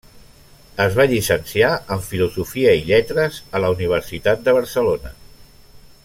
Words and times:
Es 0.85 0.95
va 0.99 1.05
llicenciar 1.11 1.69
en 1.97 2.01
Filosofia 2.07 2.73
i 2.79 2.81
Lletres 2.87 3.39
a 3.59 3.65
la 3.65 3.69
Universitat 3.77 4.45
de 4.49 4.59
Barcelona. 4.61 5.13